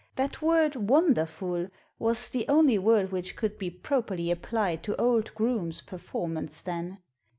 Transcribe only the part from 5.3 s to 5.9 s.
Groome's